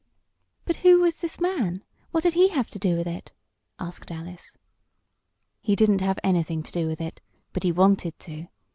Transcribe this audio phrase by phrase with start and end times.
[0.65, 3.31] "But who was this man what did he have to do with it?"
[3.77, 4.57] asked Alice.
[5.59, 7.21] "He didn't have anything to do with it
[7.53, 8.47] but he wanted to.